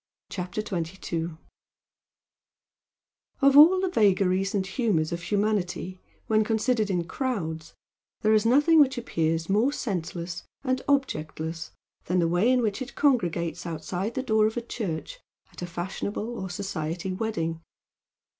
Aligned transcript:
CHAPTER 0.31 0.61
XXII 0.61 1.37
Of 3.39 3.55
all 3.55 3.79
the 3.79 3.89
vagaries 3.89 4.55
and 4.55 4.65
humours 4.65 5.11
of 5.11 5.21
humanity 5.21 6.01
when 6.25 6.43
considered 6.43 6.89
in 6.89 7.03
crowds, 7.07 7.75
there 8.21 8.33
is 8.33 8.43
nothing 8.43 8.79
which 8.81 8.97
appears 8.97 9.47
more 9.47 9.71
senseless 9.71 10.41
and 10.63 10.81
objectless 10.89 11.69
than 12.05 12.17
the 12.17 12.27
way 12.27 12.49
in 12.49 12.63
which 12.63 12.81
it 12.81 12.95
congregates 12.95 13.67
outside 13.67 14.15
the 14.15 14.23
door 14.23 14.47
of 14.47 14.57
a 14.57 14.61
church 14.63 15.19
at 15.51 15.61
a 15.61 15.67
fashionable 15.67 16.29
or 16.35 16.49
"society" 16.49 17.13
wedding. 17.13 17.61